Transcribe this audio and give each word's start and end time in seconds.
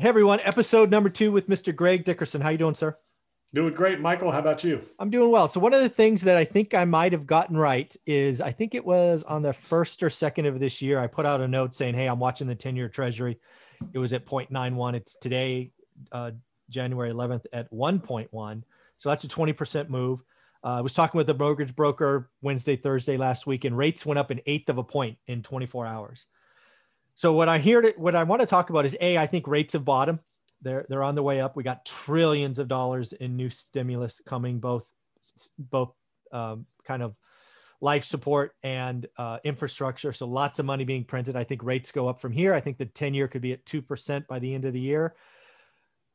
Hey 0.00 0.10
everyone, 0.10 0.38
episode 0.44 0.92
number 0.92 1.10
two 1.10 1.32
with 1.32 1.48
Mr. 1.48 1.74
Greg 1.74 2.04
Dickerson. 2.04 2.40
How 2.40 2.50
you 2.50 2.56
doing, 2.56 2.76
sir? 2.76 2.96
Doing 3.52 3.74
great, 3.74 3.98
Michael. 3.98 4.30
How 4.30 4.38
about 4.38 4.62
you? 4.62 4.80
I'm 5.00 5.10
doing 5.10 5.28
well. 5.32 5.48
So 5.48 5.58
one 5.58 5.74
of 5.74 5.82
the 5.82 5.88
things 5.88 6.20
that 6.20 6.36
I 6.36 6.44
think 6.44 6.72
I 6.72 6.84
might 6.84 7.10
have 7.10 7.26
gotten 7.26 7.56
right 7.56 7.92
is 8.06 8.40
I 8.40 8.52
think 8.52 8.76
it 8.76 8.84
was 8.84 9.24
on 9.24 9.42
the 9.42 9.52
first 9.52 10.04
or 10.04 10.08
second 10.08 10.46
of 10.46 10.60
this 10.60 10.80
year. 10.80 11.00
I 11.00 11.08
put 11.08 11.26
out 11.26 11.40
a 11.40 11.48
note 11.48 11.74
saying, 11.74 11.96
"Hey, 11.96 12.06
I'm 12.06 12.20
watching 12.20 12.46
the 12.46 12.54
10-year 12.54 12.88
Treasury. 12.88 13.40
It 13.92 13.98
was 13.98 14.12
at 14.12 14.24
0.91. 14.24 14.94
It's 14.94 15.16
today, 15.16 15.72
uh, 16.12 16.30
January 16.70 17.10
11th, 17.10 17.46
at 17.52 17.68
1.1. 17.72 18.62
So 18.98 19.08
that's 19.08 19.24
a 19.24 19.28
20% 19.28 19.88
move. 19.88 20.22
Uh, 20.62 20.74
I 20.74 20.80
was 20.80 20.94
talking 20.94 21.18
with 21.18 21.26
the 21.26 21.34
mortgage 21.34 21.74
broker 21.74 22.30
Wednesday, 22.40 22.76
Thursday 22.76 23.16
last 23.16 23.48
week, 23.48 23.64
and 23.64 23.76
rates 23.76 24.06
went 24.06 24.20
up 24.20 24.30
an 24.30 24.42
eighth 24.46 24.70
of 24.70 24.78
a 24.78 24.84
point 24.84 25.18
in 25.26 25.42
24 25.42 25.86
hours. 25.86 26.26
So 27.18 27.32
what 27.32 27.48
I 27.48 27.58
hear, 27.58 27.92
what 27.96 28.14
I 28.14 28.22
want 28.22 28.42
to 28.42 28.46
talk 28.46 28.70
about 28.70 28.86
is 28.86 28.96
a, 29.00 29.18
I 29.18 29.26
think 29.26 29.48
rates 29.48 29.72
have 29.72 29.84
bottomed. 29.84 30.20
They're 30.62 30.86
they're 30.88 31.02
on 31.02 31.16
the 31.16 31.22
way 31.24 31.40
up. 31.40 31.56
We 31.56 31.64
got 31.64 31.84
trillions 31.84 32.60
of 32.60 32.68
dollars 32.68 33.12
in 33.12 33.34
new 33.34 33.50
stimulus 33.50 34.22
coming, 34.24 34.60
both 34.60 34.86
both 35.58 35.94
um, 36.30 36.66
kind 36.84 37.02
of 37.02 37.16
life 37.80 38.04
support 38.04 38.52
and 38.62 39.04
uh, 39.16 39.38
infrastructure. 39.42 40.12
So 40.12 40.28
lots 40.28 40.60
of 40.60 40.64
money 40.64 40.84
being 40.84 41.02
printed. 41.02 41.34
I 41.34 41.42
think 41.42 41.64
rates 41.64 41.90
go 41.90 42.08
up 42.08 42.20
from 42.20 42.30
here. 42.30 42.54
I 42.54 42.60
think 42.60 42.78
the 42.78 42.86
10 42.86 43.14
year 43.14 43.26
could 43.26 43.42
be 43.42 43.52
at 43.52 43.64
2% 43.64 44.28
by 44.28 44.38
the 44.38 44.54
end 44.54 44.64
of 44.64 44.72
the 44.72 44.80
year. 44.80 45.16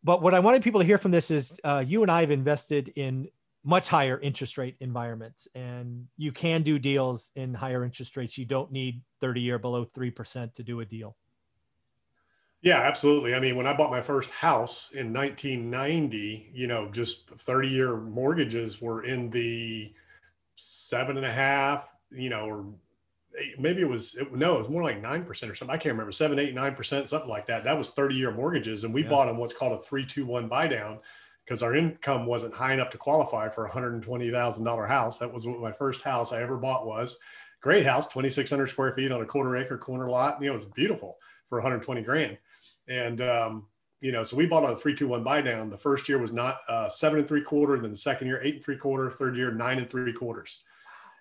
But 0.06 0.22
what 0.22 0.34
I 0.34 0.40
wanted 0.40 0.64
people 0.64 0.80
to 0.80 0.88
hear 0.88 0.98
from 0.98 1.12
this 1.12 1.31
is 1.31 1.59
uh, 1.66 1.84
you 1.86 2.02
and 2.04 2.12
I 2.12 2.22
have 2.22 2.31
invested 2.31 2.94
in 2.95 3.28
much 3.63 3.88
higher 3.88 4.20
interest 4.20 4.58
rate 4.58 4.76
environments, 4.80 5.48
and 5.55 6.08
you 6.17 6.31
can 6.31 6.63
do 6.63 6.77
deals 6.77 7.31
in 7.35 7.53
higher 7.53 7.84
interest 7.84 8.17
rates. 8.17 8.38
You 8.38 8.45
don't 8.45 8.72
need 8.72 9.02
30 9.22 9.41
year 9.41 9.58
below 9.58 9.86
3% 9.86 10.53
to 10.53 10.63
do 10.63 10.81
a 10.81 10.86
deal. 10.86 11.16
Yeah, 12.62 12.80
absolutely. 12.80 13.36
I 13.36 13.41
mean, 13.41 13.58
when 13.58 13.67
I 13.67 13.76
bought 13.76 13.91
my 13.91 14.02
first 14.02 14.31
house 14.31 14.91
in 14.91 15.12
1990, 15.12 16.49
you 16.53 16.67
know, 16.67 16.89
just 16.89 17.30
30 17.30 17.67
year 17.67 17.97
mortgages 17.97 18.81
were 18.81 19.03
in 19.03 19.30
the 19.30 19.94
seven 20.55 21.17
and 21.17 21.25
a 21.25 21.31
half, 21.31 21.94
you 22.09 22.30
know, 22.30 22.45
or 22.45 22.66
eight, 23.38 23.59
maybe 23.59 23.81
it 23.81 23.89
was, 23.89 24.16
it, 24.16 24.33
no, 24.33 24.55
it 24.55 24.59
was 24.59 24.70
more 24.70 24.81
like 24.81 25.02
9% 25.02 25.27
or 25.27 25.33
something. 25.33 25.70
I 25.70 25.75
can't 25.75 25.92
remember, 25.94 26.14
seven, 26.14 26.39
eight, 26.39 26.55
9%, 26.55 27.08
something 27.09 27.30
like 27.30 27.48
that. 27.48 27.66
That 27.66 27.77
was 27.77 27.89
30 27.89 28.16
year 28.16 28.31
mortgages. 28.31 28.86
And 28.86 28.94
we 28.94 29.03
yeah. 29.03 29.09
bought 29.09 29.25
them 29.25 29.38
what's 29.38 29.53
called 29.53 29.73
a 29.73 29.77
321 29.77 30.48
buy 30.48 30.70
down 30.70 31.00
because 31.45 31.61
our 31.61 31.75
income 31.75 32.25
wasn't 32.25 32.53
high 32.53 32.73
enough 32.73 32.89
to 32.91 32.97
qualify 32.97 33.49
for 33.49 33.66
a 33.66 33.69
$120,000 33.69 34.88
house. 34.88 35.17
That 35.17 35.33
was 35.33 35.45
what 35.45 35.59
my 35.59 35.72
first 35.72 36.02
house 36.02 36.31
I 36.31 36.41
ever 36.41 36.58
bought 36.58 36.86
was. 36.86 37.17
Great 37.61 37.86
house, 37.86 38.08
2,600 38.08 38.67
square 38.67 38.94
feet 38.94 39.11
on 39.11 39.22
a 39.22 39.25
quarter 39.25 39.55
acre 39.58 39.77
corner 39.77 40.09
lot. 40.09 40.41
You 40.41 40.47
know, 40.47 40.53
it 40.53 40.55
was 40.55 40.66
beautiful 40.66 41.17
for 41.49 41.58
120 41.58 42.02
grand 42.02 42.38
and, 42.88 43.21
um, 43.21 43.67
you 44.02 44.11
know, 44.11 44.23
so 44.23 44.36
we 44.36 44.45
bought 44.45 44.66
on 44.66 44.73
a 44.73 44.75
three, 44.75 44.94
two, 44.94 45.08
one 45.08 45.23
buy 45.23 45.41
down. 45.41 45.69
The 45.69 45.77
first 45.77 46.09
year 46.09 46.17
was 46.17 46.33
not 46.33 46.59
uh, 46.67 46.89
seven 46.89 47.19
and 47.19 47.27
three 47.27 47.41
quarter, 47.41 47.80
then 47.80 47.91
the 47.91 47.97
second 47.97 48.27
year, 48.27 48.41
eight 48.44 48.55
and 48.55 48.64
three 48.64 48.77
quarter, 48.77 49.09
third 49.09 49.38
year, 49.38 49.52
nine 49.52 49.77
and 49.77 49.89
three 49.89 50.11
quarters. 50.11 50.64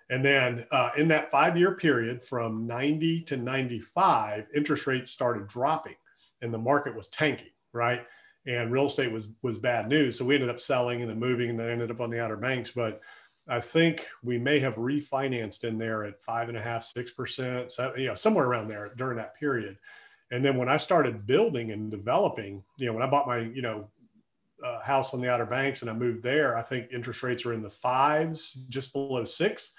And 0.09 0.23
then 0.23 0.65
uh, 0.71 0.89
in 0.97 1.07
that 1.07 1.31
five 1.31 1.57
year 1.57 1.75
period 1.75 2.23
from 2.23 2.67
90 2.67 3.21
to 3.21 3.37
95, 3.37 4.47
interest 4.53 4.85
rates 4.85 5.11
started 5.11 5.47
dropping 5.47 5.95
and 6.41 6.53
the 6.53 6.57
market 6.57 6.93
was 6.93 7.07
tanking, 7.07 7.51
right? 7.71 8.05
And 8.45 8.71
real 8.71 8.87
estate 8.87 9.11
was 9.11 9.29
was 9.41 9.57
bad 9.57 9.87
news. 9.87 10.17
So 10.17 10.25
we 10.25 10.35
ended 10.35 10.49
up 10.49 10.59
selling 10.59 11.01
and 11.01 11.09
then 11.09 11.19
moving 11.19 11.49
and 11.49 11.59
then 11.59 11.69
ended 11.69 11.91
up 11.91 12.01
on 12.01 12.09
the 12.09 12.21
Outer 12.21 12.37
Banks. 12.37 12.71
But 12.71 13.01
I 13.47 13.59
think 13.59 14.05
we 14.23 14.37
may 14.37 14.59
have 14.59 14.75
refinanced 14.75 15.63
in 15.63 15.77
there 15.77 16.03
at 16.03 16.21
five 16.21 16.49
and 16.49 16.57
a 16.57 16.61
half, 16.61 16.83
six 16.83 17.11
percent, 17.11 17.73
you 17.97 18.07
know, 18.07 18.13
somewhere 18.13 18.45
around 18.45 18.67
there 18.67 18.93
during 18.97 19.17
that 19.17 19.35
period. 19.35 19.77
And 20.31 20.43
then 20.43 20.57
when 20.57 20.69
I 20.69 20.77
started 20.77 21.27
building 21.27 21.71
and 21.71 21.91
developing, 21.91 22.63
you 22.79 22.87
know, 22.87 22.93
when 22.93 23.03
I 23.03 23.09
bought 23.09 23.27
my, 23.27 23.39
you 23.39 23.61
know, 23.61 23.87
uh, 24.63 24.79
house 24.79 25.13
on 25.13 25.21
the 25.21 25.29
Outer 25.29 25.45
Banks 25.45 25.81
and 25.81 25.91
I 25.91 25.93
moved 25.93 26.23
there, 26.23 26.57
I 26.57 26.61
think 26.61 26.87
interest 26.91 27.21
rates 27.21 27.45
are 27.45 27.53
in 27.53 27.61
the 27.61 27.69
fives, 27.69 28.53
just 28.69 28.93
below 28.93 29.25
six. 29.25 29.73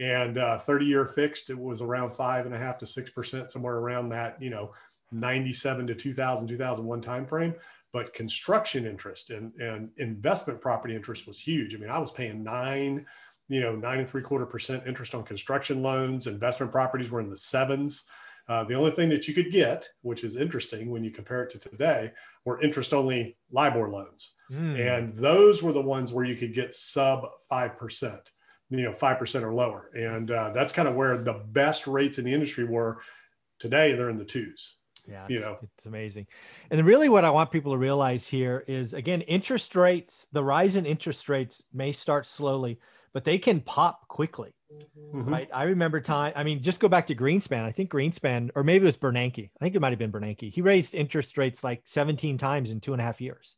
And 0.00 0.38
uh, 0.38 0.58
30 0.58 0.86
year 0.86 1.06
fixed, 1.06 1.50
it 1.50 1.58
was 1.58 1.82
around 1.82 2.10
five 2.10 2.46
and 2.46 2.54
a 2.54 2.58
half 2.58 2.78
to 2.78 2.84
6%, 2.84 3.50
somewhere 3.50 3.76
around 3.76 4.10
that, 4.10 4.40
you 4.40 4.48
know, 4.48 4.72
97 5.10 5.88
to 5.88 5.94
2000, 5.94 6.46
2001 6.46 7.02
timeframe. 7.02 7.54
But 7.92 8.12
construction 8.12 8.86
interest 8.86 9.30
and, 9.30 9.52
and 9.60 9.90
investment 9.96 10.60
property 10.60 10.94
interest 10.94 11.26
was 11.26 11.40
huge. 11.40 11.74
I 11.74 11.78
mean, 11.78 11.90
I 11.90 11.98
was 11.98 12.12
paying 12.12 12.42
nine, 12.44 13.06
you 13.48 13.60
know, 13.60 13.74
nine 13.74 13.98
and 14.00 14.08
three 14.08 14.22
quarter 14.22 14.46
percent 14.46 14.82
interest 14.86 15.14
on 15.14 15.24
construction 15.24 15.82
loans. 15.82 16.26
Investment 16.26 16.70
properties 16.70 17.10
were 17.10 17.20
in 17.20 17.30
the 17.30 17.36
sevens. 17.36 18.04
Uh, 18.48 18.64
the 18.64 18.74
only 18.74 18.90
thing 18.90 19.10
that 19.10 19.28
you 19.28 19.34
could 19.34 19.52
get, 19.52 19.86
which 20.00 20.24
is 20.24 20.36
interesting 20.36 20.90
when 20.90 21.04
you 21.04 21.10
compare 21.10 21.42
it 21.42 21.50
to 21.50 21.58
today, 21.58 22.10
were 22.46 22.60
interest 22.62 22.94
only 22.94 23.36
LIBOR 23.52 23.90
loans. 23.90 24.34
Mm. 24.50 24.98
And 24.98 25.14
those 25.14 25.62
were 25.62 25.72
the 25.72 25.82
ones 25.82 26.12
where 26.12 26.24
you 26.24 26.34
could 26.34 26.54
get 26.54 26.74
sub 26.74 27.26
5%, 27.52 28.20
you 28.70 28.84
know, 28.84 28.92
5% 28.92 29.42
or 29.42 29.52
lower. 29.52 29.90
And 29.94 30.30
uh, 30.30 30.50
that's 30.54 30.72
kind 30.72 30.88
of 30.88 30.94
where 30.94 31.18
the 31.18 31.44
best 31.48 31.86
rates 31.86 32.16
in 32.18 32.24
the 32.24 32.32
industry 32.32 32.64
were. 32.64 33.00
Today, 33.58 33.92
they're 33.92 34.08
in 34.08 34.18
the 34.18 34.24
twos. 34.24 34.77
Yeah, 35.08 35.26
you 35.28 35.40
know, 35.40 35.56
it's 35.62 35.86
amazing. 35.86 36.26
And 36.70 36.84
really, 36.84 37.08
what 37.08 37.24
I 37.24 37.30
want 37.30 37.50
people 37.50 37.72
to 37.72 37.78
realize 37.78 38.26
here 38.26 38.64
is 38.68 38.92
again, 38.94 39.22
interest 39.22 39.74
rates, 39.74 40.28
the 40.32 40.44
rise 40.44 40.76
in 40.76 40.84
interest 40.84 41.28
rates 41.28 41.62
may 41.72 41.92
start 41.92 42.26
slowly, 42.26 42.78
but 43.12 43.24
they 43.24 43.38
can 43.38 43.60
pop 43.60 44.06
quickly. 44.08 44.54
Mm-hmm. 44.70 45.24
Right. 45.30 45.48
I 45.52 45.62
remember 45.64 46.00
time. 46.00 46.34
I 46.36 46.44
mean, 46.44 46.62
just 46.62 46.78
go 46.78 46.88
back 46.88 47.06
to 47.06 47.14
Greenspan. 47.14 47.64
I 47.64 47.72
think 47.72 47.90
Greenspan, 47.90 48.50
or 48.54 48.62
maybe 48.62 48.82
it 48.82 48.86
was 48.86 48.98
Bernanke. 48.98 49.48
I 49.58 49.64
think 49.64 49.74
it 49.74 49.80
might 49.80 49.92
have 49.92 49.98
been 49.98 50.12
Bernanke. 50.12 50.52
He 50.52 50.60
raised 50.60 50.94
interest 50.94 51.38
rates 51.38 51.64
like 51.64 51.80
17 51.84 52.36
times 52.36 52.70
in 52.70 52.80
two 52.80 52.92
and 52.92 53.00
a 53.00 53.04
half 53.04 53.20
years. 53.20 53.56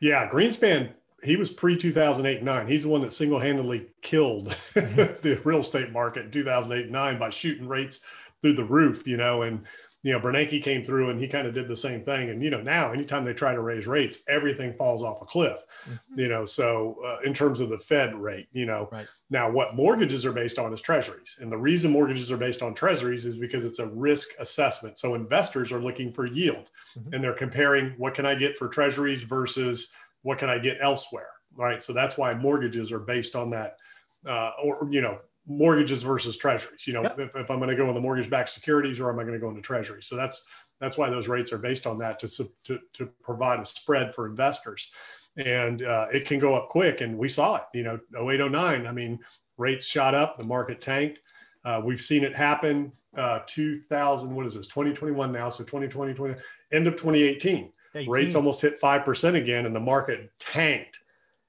Yeah. 0.00 0.30
Greenspan, 0.30 0.92
he 1.22 1.36
was 1.36 1.50
pre 1.50 1.76
2008 1.76 2.42
9. 2.42 2.66
He's 2.66 2.84
the 2.84 2.88
one 2.88 3.02
that 3.02 3.12
single 3.12 3.38
handedly 3.38 3.88
killed 4.00 4.48
mm-hmm. 4.48 4.96
the 5.22 5.40
real 5.44 5.60
estate 5.60 5.92
market 5.92 6.24
in 6.24 6.30
2008 6.30 6.90
9 6.90 7.18
by 7.18 7.28
shooting 7.28 7.68
rates 7.68 8.00
through 8.40 8.54
the 8.54 8.64
roof, 8.64 9.06
you 9.06 9.18
know, 9.18 9.42
and 9.42 9.66
you 10.02 10.12
know, 10.12 10.20
Bernanke 10.20 10.62
came 10.62 10.84
through 10.84 11.10
and 11.10 11.20
he 11.20 11.26
kind 11.26 11.46
of 11.46 11.54
did 11.54 11.66
the 11.66 11.76
same 11.76 12.00
thing. 12.02 12.30
And, 12.30 12.42
you 12.42 12.50
know, 12.50 12.62
now 12.62 12.92
anytime 12.92 13.24
they 13.24 13.34
try 13.34 13.52
to 13.52 13.60
raise 13.60 13.86
rates, 13.86 14.22
everything 14.28 14.72
falls 14.74 15.02
off 15.02 15.22
a 15.22 15.24
cliff, 15.24 15.64
mm-hmm. 15.84 16.20
you 16.20 16.28
know, 16.28 16.44
so 16.44 16.96
uh, 17.04 17.18
in 17.24 17.34
terms 17.34 17.60
of 17.60 17.68
the 17.68 17.78
Fed 17.78 18.14
rate, 18.14 18.46
you 18.52 18.64
know, 18.64 18.88
right. 18.92 19.08
now 19.28 19.50
what 19.50 19.74
mortgages 19.74 20.24
are 20.24 20.32
based 20.32 20.58
on 20.58 20.72
is 20.72 20.80
treasuries. 20.80 21.36
And 21.40 21.50
the 21.50 21.58
reason 21.58 21.90
mortgages 21.90 22.30
are 22.30 22.36
based 22.36 22.62
on 22.62 22.74
treasuries 22.74 23.24
is 23.24 23.38
because 23.38 23.64
it's 23.64 23.80
a 23.80 23.88
risk 23.88 24.28
assessment. 24.38 24.98
So 24.98 25.14
investors 25.14 25.72
are 25.72 25.80
looking 25.80 26.12
for 26.12 26.26
yield 26.26 26.70
mm-hmm. 26.96 27.12
and 27.12 27.22
they're 27.22 27.32
comparing 27.32 27.94
what 27.98 28.14
can 28.14 28.24
I 28.24 28.36
get 28.36 28.56
for 28.56 28.68
treasuries 28.68 29.24
versus 29.24 29.88
what 30.22 30.38
can 30.38 30.48
I 30.48 30.58
get 30.58 30.78
elsewhere. 30.80 31.30
Right. 31.56 31.82
So 31.82 31.92
that's 31.92 32.16
why 32.16 32.34
mortgages 32.34 32.92
are 32.92 33.00
based 33.00 33.34
on 33.34 33.50
that. 33.50 33.78
Uh, 34.24 34.50
or, 34.62 34.88
you 34.90 35.00
know, 35.00 35.18
mortgages 35.48 36.02
versus 36.02 36.36
treasuries. 36.36 36.86
You 36.86 36.92
know, 36.92 37.02
yep. 37.02 37.18
if, 37.18 37.34
if 37.34 37.50
I'm 37.50 37.58
going 37.58 37.70
to 37.70 37.76
go 37.76 37.88
in 37.88 37.94
the 37.94 38.00
mortgage-backed 38.00 38.50
securities 38.50 39.00
or 39.00 39.10
am 39.10 39.18
I 39.18 39.22
going 39.22 39.34
to 39.34 39.40
go 39.40 39.48
into 39.48 39.62
treasuries? 39.62 40.06
So 40.06 40.14
that's 40.14 40.46
that's 40.80 40.96
why 40.96 41.10
those 41.10 41.26
rates 41.26 41.52
are 41.52 41.58
based 41.58 41.86
on 41.86 41.98
that 41.98 42.18
to 42.20 42.48
to, 42.64 42.78
to 42.92 43.06
provide 43.22 43.58
a 43.58 43.64
spread 43.64 44.14
for 44.14 44.26
investors, 44.26 44.90
and 45.36 45.82
uh, 45.82 46.06
it 46.12 46.26
can 46.26 46.38
go 46.38 46.54
up 46.54 46.68
quick. 46.68 47.00
And 47.00 47.18
we 47.18 47.28
saw 47.28 47.56
it. 47.56 47.62
You 47.74 47.82
know, 47.82 47.98
0809. 48.14 48.86
I 48.86 48.92
mean, 48.92 49.18
rates 49.56 49.86
shot 49.86 50.14
up, 50.14 50.38
the 50.38 50.44
market 50.44 50.80
tanked. 50.80 51.20
Uh, 51.64 51.80
we've 51.84 52.00
seen 52.00 52.22
it 52.22 52.34
happen. 52.34 52.92
Uh, 53.16 53.40
2000. 53.46 54.32
What 54.32 54.46
is 54.46 54.54
this? 54.54 54.66
2021 54.68 55.32
now. 55.32 55.48
So 55.48 55.64
2020, 55.64 56.14
20, 56.14 56.34
end 56.72 56.86
of 56.86 56.94
2018. 56.94 57.72
18. 57.94 58.10
Rates 58.10 58.34
almost 58.34 58.60
hit 58.60 58.78
five 58.78 59.04
percent 59.04 59.34
again, 59.34 59.66
and 59.66 59.74
the 59.74 59.80
market 59.80 60.30
tanked. 60.38 61.00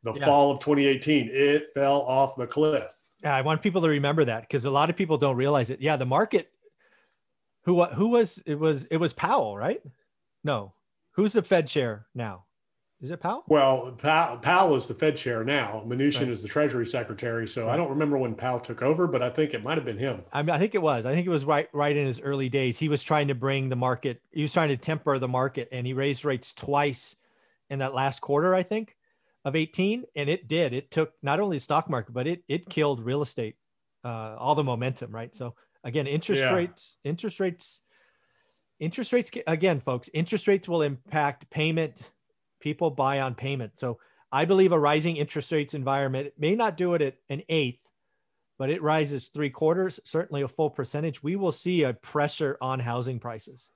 The 0.03 0.13
yeah. 0.13 0.25
fall 0.25 0.49
of 0.49 0.61
2018, 0.61 1.27
it 1.29 1.67
fell 1.75 2.03
off 2.03 2.37
the 2.37 2.47
cliff 2.47 2.98
I 3.23 3.41
want 3.41 3.61
people 3.61 3.81
to 3.81 3.89
remember 3.89 4.25
that 4.25 4.41
because 4.41 4.63
a 4.65 4.69
lot 4.69 4.89
of 4.89 4.95
people 4.95 5.17
don't 5.17 5.35
realize 5.35 5.69
it. 5.69 5.81
Yeah, 5.81 5.97
the 5.97 6.05
market. 6.05 6.49
Who 7.63 7.83
who 7.85 8.07
was 8.07 8.41
it? 8.45 8.55
Was 8.55 8.85
it 8.85 8.97
was 8.97 9.13
Powell, 9.13 9.57
right? 9.57 9.81
No, 10.43 10.73
who's 11.11 11.33
the 11.33 11.41
Fed 11.41 11.67
chair 11.67 12.07
now? 12.15 12.45
Is 13.01 13.11
it 13.11 13.21
Powell? 13.21 13.45
Well, 13.47 13.93
Powell, 13.93 14.37
Powell 14.37 14.75
is 14.75 14.87
the 14.87 14.93
Fed 14.93 15.15
chair 15.15 15.45
now. 15.45 15.83
Mnuchin 15.87 16.19
right. 16.19 16.29
is 16.29 16.41
the 16.41 16.49
Treasury 16.49 16.85
Secretary. 16.85 17.47
So 17.47 17.65
right. 17.65 17.73
I 17.73 17.77
don't 17.77 17.89
remember 17.89 18.17
when 18.17 18.35
Powell 18.35 18.59
took 18.59 18.81
over, 18.81 19.07
but 19.07 19.21
I 19.21 19.29
think 19.29 19.53
it 19.53 19.63
might 19.63 19.77
have 19.77 19.85
been 19.85 19.97
him. 19.97 20.23
I, 20.33 20.41
mean, 20.41 20.49
I 20.49 20.57
think 20.57 20.75
it 20.75 20.81
was. 20.81 21.05
I 21.05 21.13
think 21.13 21.25
it 21.25 21.29
was 21.29 21.45
right 21.45 21.69
right 21.71 21.95
in 21.95 22.05
his 22.05 22.19
early 22.19 22.49
days. 22.49 22.77
He 22.77 22.89
was 22.89 23.01
trying 23.01 23.29
to 23.29 23.35
bring 23.35 23.69
the 23.69 23.77
market. 23.77 24.21
He 24.31 24.41
was 24.41 24.51
trying 24.51 24.69
to 24.69 24.77
temper 24.77 25.17
the 25.17 25.29
market, 25.29 25.69
and 25.71 25.87
he 25.87 25.93
raised 25.93 26.25
rates 26.25 26.53
twice 26.53 27.15
in 27.69 27.79
that 27.79 27.93
last 27.93 28.19
quarter. 28.19 28.53
I 28.53 28.63
think 28.63 28.97
of 29.45 29.55
18 29.55 30.03
and 30.15 30.29
it 30.29 30.47
did. 30.47 30.73
It 30.73 30.91
took 30.91 31.13
not 31.21 31.39
only 31.39 31.57
the 31.57 31.61
stock 31.61 31.89
market 31.89 32.13
but 32.13 32.27
it 32.27 32.43
it 32.47 32.69
killed 32.69 32.99
real 32.99 33.21
estate 33.21 33.55
uh, 34.03 34.35
all 34.37 34.55
the 34.55 34.63
momentum 34.63 35.11
right? 35.11 35.33
So 35.33 35.55
again 35.83 36.07
interest 36.07 36.41
yeah. 36.41 36.53
rates 36.53 36.97
interest 37.03 37.39
rates 37.39 37.81
interest 38.79 39.13
rates 39.13 39.31
again 39.47 39.79
folks 39.79 40.09
interest 40.13 40.47
rates 40.47 40.67
will 40.67 40.81
impact 40.81 41.49
payment. 41.49 42.01
People 42.59 42.91
buy 42.91 43.21
on 43.21 43.35
payment. 43.35 43.77
So 43.77 43.99
i 44.31 44.45
believe 44.45 44.71
a 44.71 44.79
rising 44.79 45.15
interest 45.15 45.51
rates 45.51 45.73
environment 45.73 46.33
may 46.37 46.55
not 46.55 46.77
do 46.77 46.93
it 46.93 47.01
at 47.01 47.15
an 47.29 47.41
eighth 47.49 47.89
but 48.59 48.69
it 48.69 48.83
rises 48.83 49.29
three 49.29 49.49
quarters 49.49 49.99
certainly 50.03 50.41
a 50.41 50.47
full 50.47 50.69
percentage. 50.69 51.23
We 51.23 51.37
will 51.37 51.53
see 51.53 51.83
a 51.83 51.93
pressure 51.93 52.57
on 52.61 52.79
housing 52.79 53.19
prices. 53.19 53.69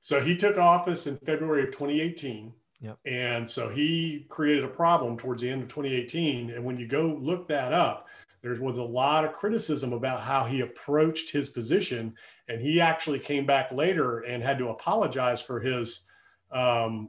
So 0.00 0.20
he 0.20 0.36
took 0.36 0.58
office 0.58 1.06
in 1.06 1.16
February 1.18 1.62
of 1.62 1.70
2018. 1.70 2.52
Yep. 2.80 2.98
And 3.06 3.48
so 3.48 3.68
he 3.68 4.26
created 4.28 4.64
a 4.64 4.68
problem 4.68 5.16
towards 5.16 5.42
the 5.42 5.50
end 5.50 5.62
of 5.62 5.68
2018. 5.68 6.50
And 6.50 6.64
when 6.64 6.78
you 6.78 6.86
go 6.86 7.18
look 7.20 7.48
that 7.48 7.72
up, 7.72 8.08
there 8.42 8.54
was 8.60 8.78
a 8.78 8.82
lot 8.82 9.24
of 9.24 9.32
criticism 9.32 9.92
about 9.92 10.20
how 10.20 10.44
he 10.44 10.60
approached 10.60 11.30
his 11.30 11.48
position. 11.48 12.14
And 12.48 12.60
he 12.60 12.80
actually 12.80 13.18
came 13.18 13.46
back 13.46 13.72
later 13.72 14.20
and 14.20 14.42
had 14.42 14.58
to 14.58 14.68
apologize 14.68 15.40
for 15.40 15.58
his 15.58 16.04
um, 16.52 17.08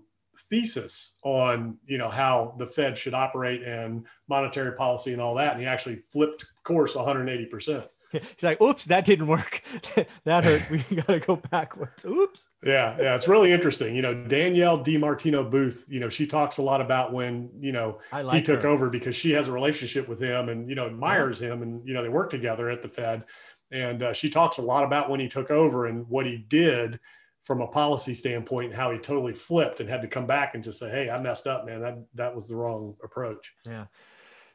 thesis 0.49 1.15
on 1.23 1.77
you 1.85 1.97
know 1.97 2.09
how 2.09 2.55
the 2.57 2.65
Fed 2.65 2.97
should 2.97 3.13
operate 3.13 3.63
and 3.63 4.05
monetary 4.27 4.73
policy 4.73 5.13
and 5.13 5.21
all 5.21 5.35
that, 5.35 5.53
and 5.53 5.61
he 5.61 5.67
actually 5.67 6.01
flipped 6.07 6.45
course 6.63 6.95
180 6.95 7.45
percent. 7.47 7.87
He's 8.11 8.43
like, 8.43 8.61
"Oops, 8.61 8.85
that 8.85 9.05
didn't 9.05 9.27
work. 9.27 9.61
that 10.23 10.43
hurt. 10.43 10.69
We 10.69 10.79
got 10.95 11.07
to 11.07 11.19
go 11.19 11.35
backwards. 11.35 12.05
Oops." 12.05 12.49
Yeah, 12.63 12.95
yeah, 12.99 13.15
it's 13.15 13.27
really 13.27 13.51
interesting. 13.51 13.95
You 13.95 14.01
know, 14.01 14.13
Danielle 14.13 14.83
DiMartino 14.83 15.49
Booth. 15.49 15.85
You 15.89 15.99
know, 15.99 16.09
she 16.09 16.25
talks 16.25 16.57
a 16.57 16.61
lot 16.61 16.81
about 16.81 17.13
when 17.13 17.49
you 17.59 17.71
know 17.71 17.99
like 18.11 18.37
he 18.37 18.41
took 18.41 18.63
her. 18.63 18.69
over 18.69 18.89
because 18.89 19.15
she 19.15 19.31
has 19.31 19.47
a 19.47 19.51
relationship 19.51 20.07
with 20.07 20.21
him 20.21 20.49
and 20.49 20.69
you 20.69 20.75
know 20.75 20.87
admires 20.87 21.41
yeah. 21.41 21.53
him, 21.53 21.61
and 21.61 21.87
you 21.87 21.93
know 21.93 22.01
they 22.01 22.09
work 22.09 22.29
together 22.29 22.69
at 22.69 22.81
the 22.81 22.89
Fed. 22.89 23.23
And 23.69 24.01
uh, 24.01 24.13
she 24.13 24.29
talks 24.29 24.59
a 24.59 24.61
lot 24.61 24.85
about 24.85 25.09
when 25.09 25.19
he 25.19 25.27
took 25.27 25.51
over 25.51 25.87
and 25.87 26.07
what 26.07 26.25
he 26.25 26.37
did 26.37 26.99
from 27.47 27.61
a 27.61 27.67
policy 27.67 28.13
standpoint 28.13 28.67
and 28.67 28.75
how 28.75 28.91
he 28.91 28.99
totally 28.99 29.31
flipped 29.31 29.79
and 29.79 29.89
had 29.89 30.01
to 30.01 30.07
come 30.07 30.27
back 30.27 30.53
and 30.53 30.65
just 30.65 30.79
say 30.79 30.89
hey 30.89 31.09
i 31.09 31.17
messed 31.17 31.47
up 31.47 31.65
man 31.65 31.79
that 31.79 31.97
that 32.13 32.35
was 32.35 32.49
the 32.49 32.55
wrong 32.55 32.93
approach 33.01 33.53
yeah 33.65 33.85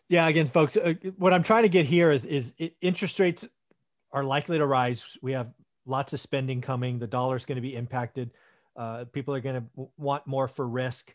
yeah 0.09 0.27
again 0.29 0.47
folks 0.47 0.77
uh, 0.77 0.95
what 1.17 1.33
i'm 1.33 1.43
trying 1.43 1.63
to 1.63 1.69
get 1.69 1.87
here 1.87 2.11
is 2.11 2.27
is 2.27 2.55
interest 2.81 3.19
rates 3.21 3.47
are 4.13 4.25
likely 4.25 4.59
to 4.59 4.67
rise. 4.67 5.05
We 5.23 5.33
have 5.33 5.49
lots 5.87 6.13
of 6.13 6.21
spending 6.21 6.61
coming. 6.61 6.99
The 6.99 7.07
dollar 7.07 7.37
is 7.37 7.45
going 7.45 7.57
to 7.57 7.63
be 7.63 7.75
impacted. 7.75 8.31
Uh, 8.77 9.05
people 9.13 9.35
are 9.35 9.41
going 9.41 9.63
to 9.63 9.89
want 9.97 10.27
more 10.27 10.49
for 10.49 10.67
risk. 10.67 11.15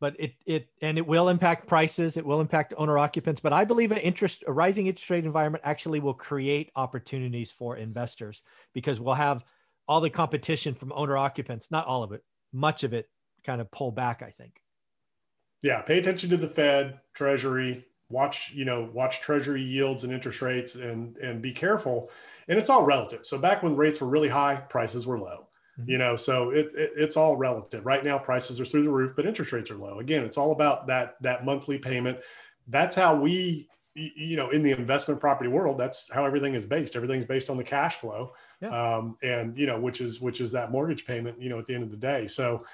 But 0.00 0.16
it 0.18 0.34
it 0.44 0.68
and 0.82 0.98
it 0.98 1.06
will 1.06 1.28
impact 1.28 1.66
prices. 1.66 2.16
It 2.16 2.26
will 2.26 2.40
impact 2.40 2.74
owner 2.76 2.98
occupants. 2.98 3.40
But 3.40 3.52
i 3.52 3.64
believe 3.64 3.92
an 3.92 3.98
interest 3.98 4.44
a 4.46 4.52
rising 4.52 4.86
interest 4.86 5.08
rate 5.08 5.24
environment 5.24 5.62
actually 5.64 6.00
will 6.00 6.14
create 6.14 6.70
opportunities 6.76 7.50
for 7.50 7.76
investors 7.76 8.42
because 8.74 9.00
we'll 9.00 9.14
have 9.14 9.44
all 9.86 10.00
the 10.00 10.10
competition 10.10 10.74
from 10.74 10.92
owner 10.92 11.16
occupants, 11.16 11.70
not 11.70 11.86
all 11.86 12.02
of 12.02 12.12
it, 12.12 12.22
much 12.52 12.84
of 12.84 12.92
it 12.92 13.08
kind 13.44 13.60
of 13.60 13.70
pull 13.70 13.92
back, 13.92 14.22
I 14.22 14.30
think. 14.30 14.60
Yeah, 15.62 15.80
pay 15.80 15.98
attention 15.98 16.28
to 16.30 16.36
the 16.36 16.48
Fed, 16.48 17.00
Treasury, 17.14 17.86
watch, 18.14 18.52
you 18.54 18.64
know, 18.64 18.88
watch 18.94 19.20
Treasury 19.20 19.60
yields 19.60 20.04
and 20.04 20.12
interest 20.12 20.40
rates 20.40 20.76
and 20.76 21.16
and 21.18 21.42
be 21.42 21.52
careful. 21.52 22.10
And 22.48 22.58
it's 22.58 22.70
all 22.70 22.84
relative. 22.84 23.26
So 23.26 23.36
back 23.38 23.62
when 23.62 23.74
rates 23.74 24.00
were 24.00 24.06
really 24.06 24.28
high, 24.28 24.56
prices 24.56 25.06
were 25.06 25.18
low. 25.18 25.48
Mm-hmm. 25.78 25.90
You 25.90 25.98
know, 25.98 26.16
so 26.16 26.50
it, 26.50 26.66
it, 26.74 26.92
it's 26.96 27.16
all 27.16 27.36
relative. 27.36 27.84
Right 27.84 28.04
now, 28.04 28.16
prices 28.16 28.60
are 28.60 28.64
through 28.64 28.84
the 28.84 28.90
roof, 28.90 29.12
but 29.16 29.26
interest 29.26 29.52
rates 29.52 29.70
are 29.70 29.76
low. 29.76 29.98
Again, 29.98 30.24
it's 30.24 30.38
all 30.38 30.52
about 30.52 30.86
that 30.86 31.16
that 31.22 31.44
monthly 31.44 31.78
payment. 31.78 32.18
That's 32.68 32.96
how 32.96 33.16
we 33.16 33.68
you 33.96 34.36
know 34.36 34.50
in 34.50 34.62
the 34.62 34.72
investment 34.72 35.20
property 35.20 35.48
world 35.48 35.78
that's 35.78 36.10
how 36.12 36.24
everything 36.24 36.54
is 36.54 36.66
based 36.66 36.96
everything's 36.96 37.24
based 37.24 37.48
on 37.48 37.56
the 37.56 37.62
cash 37.62 37.94
flow 37.94 38.32
yeah. 38.60 38.70
um, 38.70 39.16
and 39.22 39.56
you 39.56 39.66
know 39.66 39.78
which 39.78 40.00
is 40.00 40.20
which 40.20 40.40
is 40.40 40.50
that 40.50 40.72
mortgage 40.72 41.06
payment 41.06 41.40
you 41.40 41.48
know 41.48 41.60
at 41.60 41.66
the 41.66 41.72
end 41.72 41.84
of 41.84 41.92
the 41.92 41.96
day 41.96 42.26
so 42.26 42.64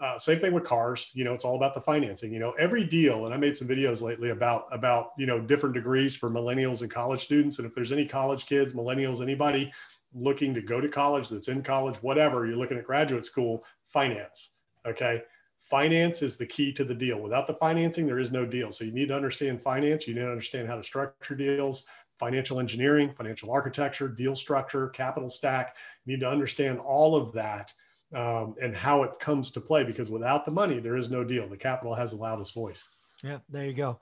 uh, 0.00 0.18
same 0.18 0.38
thing 0.38 0.52
with 0.52 0.64
cars 0.64 1.10
you 1.12 1.24
know 1.24 1.34
it's 1.34 1.44
all 1.44 1.56
about 1.56 1.74
the 1.74 1.80
financing 1.80 2.32
you 2.32 2.38
know 2.38 2.52
every 2.58 2.84
deal 2.84 3.26
and 3.26 3.34
i 3.34 3.36
made 3.36 3.56
some 3.56 3.68
videos 3.68 4.00
lately 4.00 4.30
about 4.30 4.66
about 4.72 5.10
you 5.18 5.26
know 5.26 5.40
different 5.40 5.74
degrees 5.74 6.16
for 6.16 6.30
millennials 6.30 6.82
and 6.82 6.90
college 6.90 7.20
students 7.20 7.58
and 7.58 7.66
if 7.66 7.74
there's 7.74 7.92
any 7.92 8.06
college 8.06 8.46
kids 8.46 8.72
millennials 8.72 9.20
anybody 9.20 9.72
looking 10.12 10.52
to 10.54 10.62
go 10.62 10.80
to 10.80 10.88
college 10.88 11.28
that's 11.28 11.48
in 11.48 11.62
college 11.62 11.96
whatever 12.02 12.46
you're 12.46 12.56
looking 12.56 12.78
at 12.78 12.84
graduate 12.84 13.24
school 13.24 13.64
finance 13.84 14.50
okay 14.86 15.22
finance 15.60 16.22
is 16.22 16.36
the 16.36 16.46
key 16.46 16.72
to 16.72 16.84
the 16.84 16.94
deal. 16.94 17.20
Without 17.20 17.46
the 17.46 17.54
financing, 17.54 18.06
there 18.06 18.18
is 18.18 18.32
no 18.32 18.44
deal. 18.44 18.72
So 18.72 18.84
you 18.84 18.92
need 18.92 19.08
to 19.08 19.14
understand 19.14 19.62
finance. 19.62 20.06
You 20.06 20.14
need 20.14 20.22
to 20.22 20.30
understand 20.30 20.68
how 20.68 20.76
to 20.76 20.82
structure 20.82 21.34
deals, 21.34 21.84
financial 22.18 22.58
engineering, 22.60 23.12
financial 23.12 23.52
architecture, 23.52 24.08
deal 24.08 24.34
structure, 24.34 24.88
capital 24.88 25.30
stack. 25.30 25.76
You 26.04 26.14
need 26.14 26.20
to 26.20 26.28
understand 26.28 26.78
all 26.80 27.14
of 27.14 27.32
that 27.34 27.72
um, 28.14 28.54
and 28.60 28.74
how 28.74 29.02
it 29.02 29.18
comes 29.18 29.50
to 29.52 29.60
play 29.60 29.84
because 29.84 30.10
without 30.10 30.44
the 30.44 30.50
money, 30.50 30.80
there 30.80 30.96
is 30.96 31.10
no 31.10 31.24
deal. 31.24 31.48
The 31.48 31.56
capital 31.56 31.94
has 31.94 32.10
the 32.10 32.16
loudest 32.16 32.54
voice. 32.54 32.88
Yeah, 33.22 33.38
there 33.48 33.66
you 33.66 33.74
go. 33.74 34.00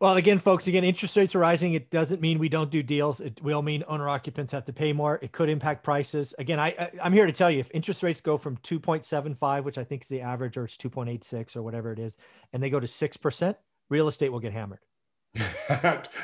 Well, 0.00 0.16
again, 0.16 0.38
folks, 0.38 0.66
again, 0.66 0.84
interest 0.84 1.16
rates 1.16 1.34
are 1.34 1.38
rising. 1.38 1.74
It 1.74 1.90
doesn't 1.90 2.20
mean 2.20 2.38
we 2.38 2.48
don't 2.48 2.70
do 2.70 2.82
deals. 2.82 3.20
It 3.20 3.40
will 3.42 3.62
mean 3.62 3.84
owner 3.86 4.08
occupants 4.08 4.52
have 4.52 4.64
to 4.66 4.72
pay 4.72 4.92
more. 4.92 5.18
It 5.22 5.32
could 5.32 5.48
impact 5.48 5.84
prices. 5.84 6.34
Again, 6.38 6.58
I, 6.58 6.90
I 7.02 7.06
am 7.06 7.12
here 7.12 7.26
to 7.26 7.32
tell 7.32 7.50
you 7.50 7.60
if 7.60 7.70
interest 7.72 8.02
rates 8.02 8.20
go 8.20 8.36
from 8.36 8.56
2.75, 8.58 9.64
which 9.64 9.78
I 9.78 9.84
think 9.84 10.02
is 10.02 10.08
the 10.08 10.20
average, 10.20 10.56
or 10.56 10.64
it's 10.64 10.76
2.86 10.76 11.56
or 11.56 11.62
whatever 11.62 11.92
it 11.92 11.98
is, 11.98 12.18
and 12.52 12.62
they 12.62 12.70
go 12.70 12.80
to 12.80 12.86
six 12.86 13.16
percent, 13.16 13.56
real 13.88 14.08
estate 14.08 14.30
will 14.30 14.40
get 14.40 14.52
hammered. 14.52 14.80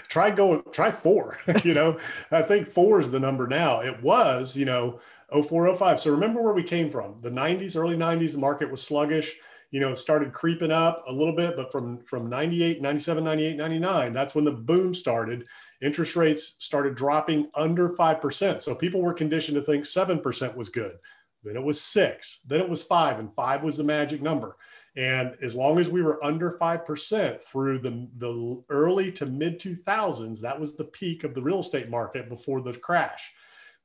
Try 0.08 0.30
go 0.30 0.60
try 0.60 0.90
four. 0.90 1.36
you 1.64 1.74
know, 1.74 1.98
I 2.30 2.42
think 2.42 2.68
four 2.68 3.00
is 3.00 3.10
the 3.10 3.20
number 3.20 3.46
now. 3.46 3.80
It 3.80 4.02
was, 4.02 4.56
you 4.56 4.64
know, 4.64 5.00
0405. 5.32 6.00
So 6.00 6.10
remember 6.10 6.42
where 6.42 6.54
we 6.54 6.62
came 6.62 6.90
from. 6.90 7.16
The 7.18 7.30
90s, 7.30 7.76
early 7.76 7.96
90s, 7.96 8.32
the 8.32 8.38
market 8.38 8.70
was 8.70 8.82
sluggish 8.82 9.36
you 9.70 9.78
know, 9.78 9.94
started 9.94 10.32
creeping 10.32 10.72
up 10.72 11.04
a 11.06 11.12
little 11.12 11.34
bit, 11.34 11.54
but 11.56 11.70
from 11.70 12.02
from 12.02 12.28
98, 12.28 12.82
97, 12.82 13.22
98, 13.22 13.56
99, 13.56 14.12
that's 14.12 14.34
when 14.34 14.44
the 14.44 14.52
boom 14.52 14.94
started. 14.94 15.46
Interest 15.80 16.16
rates 16.16 16.56
started 16.58 16.94
dropping 16.94 17.48
under 17.54 17.88
5%. 17.88 18.60
So 18.60 18.74
people 18.74 19.00
were 19.00 19.14
conditioned 19.14 19.54
to 19.56 19.62
think 19.62 19.84
7% 19.84 20.56
was 20.56 20.68
good. 20.68 20.98
Then 21.42 21.56
it 21.56 21.62
was 21.62 21.80
6, 21.80 22.40
then 22.46 22.60
it 22.60 22.68
was 22.68 22.82
5 22.82 23.18
and 23.18 23.34
5 23.34 23.62
was 23.62 23.76
the 23.76 23.84
magic 23.84 24.20
number. 24.20 24.56
And 24.96 25.36
as 25.40 25.54
long 25.54 25.78
as 25.78 25.88
we 25.88 26.02
were 26.02 26.22
under 26.24 26.52
5% 26.52 27.40
through 27.40 27.78
the, 27.78 28.08
the 28.18 28.64
early 28.68 29.12
to 29.12 29.26
mid 29.26 29.60
2000s, 29.60 30.40
that 30.40 30.58
was 30.58 30.76
the 30.76 30.84
peak 30.84 31.22
of 31.24 31.34
the 31.34 31.42
real 31.42 31.60
estate 31.60 31.88
market 31.88 32.28
before 32.28 32.60
the 32.60 32.72
crash. 32.72 33.30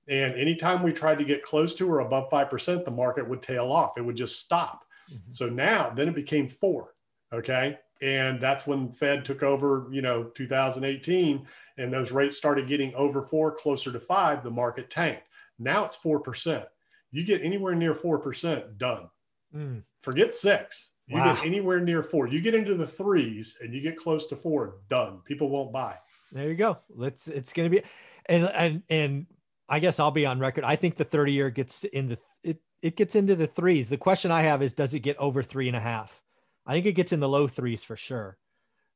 And 0.08 0.34
anytime 0.36 0.84
we 0.84 0.94
tried 0.94 1.20
to 1.20 1.26
get 1.26 1.44
close 1.44 1.74
to 1.76 1.90
or 1.90 2.00
above 2.00 2.30
5%, 2.30 2.86
the 2.86 2.92
market 2.92 3.28
would 3.28 3.42
tail 3.42 3.72
off. 3.72 3.98
It 3.98 4.06
would 4.06 4.16
just 4.16 4.40
stop. 4.40 4.86
Mm-hmm. 5.12 5.32
So 5.32 5.50
now, 5.50 5.92
then 5.92 6.08
it 6.08 6.16
became 6.16 6.48
four. 6.48 6.94
Okay. 7.34 7.78
And 8.02 8.42
that's 8.42 8.68
when 8.68 8.92
Fed 8.92 9.26
took 9.26 9.42
over, 9.42 9.88
you 9.92 10.02
know, 10.02 10.26
2018, 10.26 11.48
and 11.78 11.94
those 11.94 12.12
rates 12.12 12.38
started 12.38 12.68
getting 12.68 12.94
over 12.94 13.22
four, 13.22 13.52
closer 13.52 13.92
to 13.92 14.00
five, 14.00 14.44
the 14.44 14.52
market 14.52 14.90
tanked. 14.90 15.24
Now 15.60 15.86
it's 15.86 15.98
4%. 15.98 16.66
You 17.12 17.24
get 17.24 17.42
anywhere 17.42 17.76
near 17.76 17.94
4%, 17.94 18.78
done. 18.78 19.10
Mm. 19.56 19.84
Forget 20.02 20.36
six. 20.36 20.90
You 21.08 21.18
wow. 21.18 21.36
get 21.36 21.46
anywhere 21.46 21.80
near 21.80 22.02
four. 22.02 22.28
You 22.28 22.42
get 22.42 22.56
into 22.56 22.74
the 22.74 22.86
threes 22.86 23.58
and 23.62 23.74
you 23.74 23.82
get 23.82 23.96
close 23.96 24.26
to 24.28 24.36
four, 24.36 24.78
done. 24.90 25.20
People 25.26 25.50
won't 25.50 25.72
buy. 25.72 25.98
There 26.32 26.50
you 26.50 26.56
go. 26.56 26.80
Let's, 26.90 27.28
it's 27.28 27.54
going 27.54 27.70
to 27.70 27.78
be, 27.78 27.86
and, 28.26 28.46
and, 28.46 28.84
and 28.90 29.26
I 29.70 29.80
guess 29.80 30.00
I'll 30.00 30.12
be 30.12 30.26
on 30.26 30.40
record. 30.40 30.64
I 30.64 30.76
think 30.76 30.96
the 30.96 31.04
30 31.04 31.34
year 31.34 31.50
gets 31.52 31.84
in 31.84 32.10
the, 32.10 32.18
it, 32.44 32.60
it 32.82 32.96
gets 32.96 33.16
into 33.16 33.36
the 33.36 33.46
threes. 33.48 33.90
The 33.90 33.98
question 33.98 34.32
I 34.32 34.42
have 34.44 34.64
is, 34.64 34.74
does 34.74 34.94
it 34.96 35.02
get 35.02 35.18
over 35.18 35.44
three 35.44 35.68
and 35.68 35.78
a 35.78 35.80
half? 35.80 36.24
I 36.66 36.74
think 36.74 36.88
it 36.88 36.94
gets 36.94 37.14
in 37.14 37.20
the 37.20 37.30
low 37.30 37.48
threes 37.48 37.84
for 37.84 37.96
sure. 37.96 38.38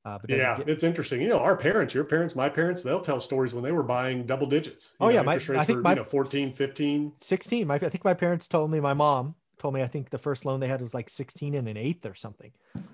Uh, 0.03 0.17
but 0.19 0.29
yeah, 0.31 0.55
it 0.55 0.57
get... 0.59 0.69
it's 0.69 0.83
interesting. 0.83 1.21
You 1.21 1.27
know, 1.27 1.39
our 1.39 1.55
parents, 1.55 1.93
your 1.93 2.05
parents, 2.05 2.35
my 2.35 2.49
parents, 2.49 2.81
they'll 2.81 3.01
tell 3.01 3.19
stories 3.19 3.53
when 3.53 3.63
they 3.63 3.71
were 3.71 3.83
buying 3.83 4.25
double 4.25 4.47
digits. 4.47 4.93
You 4.99 5.05
oh 5.05 5.09
know, 5.09 5.15
yeah, 5.15 5.21
my, 5.21 5.33
I 5.33 5.37
think 5.37 5.77
were, 5.77 5.81
my, 5.81 5.91
you 5.91 5.97
know, 5.97 6.03
14, 6.03 6.49
15, 6.49 7.13
16. 7.17 7.67
My, 7.67 7.75
I 7.75 7.79
think 7.79 8.03
my 8.03 8.15
parents 8.15 8.47
told 8.47 8.71
me, 8.71 8.79
my 8.79 8.93
mom 8.95 9.35
told 9.59 9.73
me, 9.73 9.81
I 9.81 9.87
think 9.87 10.09
the 10.09 10.17
first 10.17 10.45
loan 10.45 10.59
they 10.59 10.67
had 10.67 10.81
was 10.81 10.93
like 10.93 11.09
16 11.09 11.53
and 11.53 11.67
an 11.67 11.77
eighth 11.77 12.05
or 12.05 12.15
something. 12.15 12.51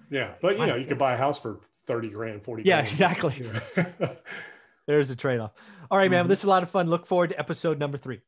Yeah. 0.10 0.34
But 0.42 0.58
you 0.58 0.66
know, 0.66 0.76
you 0.76 0.86
could 0.86 0.98
buy 0.98 1.14
a 1.14 1.18
house 1.18 1.40
for 1.40 1.62
30 1.86 2.10
grand, 2.10 2.44
40 2.44 2.64
yeah, 2.64 2.76
grand. 2.76 2.88
exactly. 2.88 3.50
There's 4.88 5.10
a 5.10 5.16
trade-off. 5.16 5.52
All 5.90 5.98
right, 5.98 6.12
man. 6.12 6.22
Mm-hmm. 6.24 6.30
This 6.30 6.40
is 6.40 6.46
a 6.46 6.50
lot 6.50 6.64
of 6.64 6.70
fun. 6.70 6.90
Look 6.90 7.06
forward 7.08 7.30
to 7.30 7.40
episode 7.40 7.80
number 7.80 7.98
three. 7.98 8.22